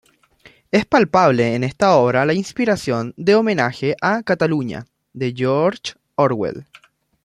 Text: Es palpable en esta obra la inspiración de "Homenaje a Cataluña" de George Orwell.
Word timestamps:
Es 0.71 0.87
palpable 0.87 1.53
en 1.53 1.63
esta 1.63 1.93
obra 1.95 2.25
la 2.25 2.33
inspiración 2.33 3.13
de 3.17 3.35
"Homenaje 3.35 3.95
a 4.01 4.23
Cataluña" 4.23 4.87
de 5.13 5.31
George 5.37 5.93
Orwell. 6.15 6.65